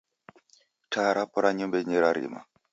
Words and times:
Taa 0.91 1.13
rapo 1.15 1.37
ra 1.43 1.49
nyumbanyi 1.57 1.95
rarima 2.03 2.39